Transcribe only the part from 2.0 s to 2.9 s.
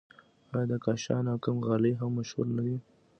مشهورې نه دي؟